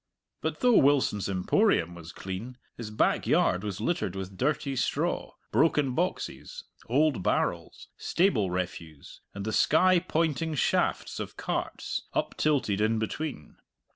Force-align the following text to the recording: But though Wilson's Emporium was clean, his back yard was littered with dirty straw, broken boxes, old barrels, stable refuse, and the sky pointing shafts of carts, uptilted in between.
But 0.41 0.61
though 0.61 0.77
Wilson's 0.77 1.29
Emporium 1.29 1.93
was 1.93 2.11
clean, 2.11 2.57
his 2.75 2.89
back 2.89 3.27
yard 3.27 3.63
was 3.63 3.79
littered 3.79 4.15
with 4.15 4.35
dirty 4.35 4.75
straw, 4.75 5.33
broken 5.51 5.93
boxes, 5.93 6.63
old 6.87 7.21
barrels, 7.21 7.87
stable 7.97 8.49
refuse, 8.49 9.21
and 9.35 9.45
the 9.45 9.53
sky 9.53 9.99
pointing 9.99 10.55
shafts 10.55 11.19
of 11.19 11.37
carts, 11.37 12.01
uptilted 12.15 12.81
in 12.81 12.97
between. 12.97 13.57